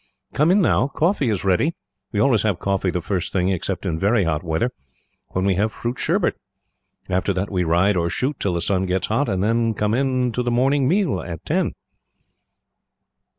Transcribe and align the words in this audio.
"Come 0.33 0.49
in, 0.49 0.61
now. 0.63 0.87
Coffee 0.87 1.29
is 1.29 1.45
ready. 1.45 1.75
We 2.11 2.19
always 2.19 2.41
have 2.41 2.57
coffee 2.57 2.89
the 2.89 3.03
first 3.03 3.31
thing, 3.31 3.49
except 3.49 3.85
in 3.85 3.99
very 3.99 4.23
hot 4.23 4.43
weather, 4.43 4.71
when 5.33 5.45
we 5.45 5.53
have 5.53 5.71
fruit 5.71 5.99
sherbet. 5.99 6.33
After 7.07 7.33
that 7.33 7.51
we 7.51 7.63
ride 7.63 7.95
or 7.95 8.09
shoot 8.09 8.39
till 8.39 8.55
the 8.55 8.61
sun 8.61 8.87
gets 8.87 9.05
hot, 9.09 9.29
and 9.29 9.43
then 9.43 9.75
come 9.75 9.93
in 9.93 10.31
to 10.31 10.41
the 10.41 10.49
morning 10.49 10.87
meal, 10.87 11.21
at 11.21 11.45
ten." 11.45 11.73